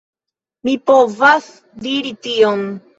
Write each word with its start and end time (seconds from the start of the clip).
Mi 0.69 0.75
povas 0.93 1.51
diri 1.87 2.19
tion. 2.29 2.71